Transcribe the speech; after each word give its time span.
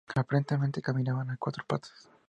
Aparentemente 0.15 0.81
caminaban 0.81 1.29
a 1.29 1.37
cuatro 1.37 1.63
patas. 1.63 2.09